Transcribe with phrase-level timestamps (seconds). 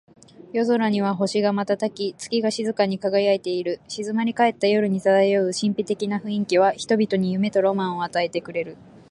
[0.51, 3.79] 夜空には星が瞬き、月が静かに輝いている。
[3.87, 8.77] 静まり返った夜に漂う神秘的な雰囲気は、人々に夢とロマンを与えてくれる。